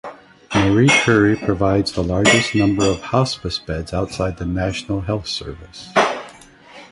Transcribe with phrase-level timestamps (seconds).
[0.55, 5.91] Marie Curie provides the largest number of hospice beds outside the National Health Service.